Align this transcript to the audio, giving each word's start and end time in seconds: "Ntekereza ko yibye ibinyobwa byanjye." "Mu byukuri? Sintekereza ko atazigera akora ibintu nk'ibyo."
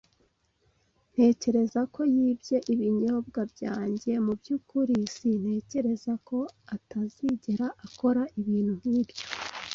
"Ntekereza 1.11 1.79
ko 1.93 2.01
yibye 2.15 2.57
ibinyobwa 2.73 3.41
byanjye." 3.53 4.11
"Mu 4.25 4.33
byukuri? 4.39 4.95
Sintekereza 5.15 6.11
ko 6.27 6.37
atazigera 6.75 7.67
akora 7.85 8.21
ibintu 8.41 8.73
nk'ibyo." 8.89 9.25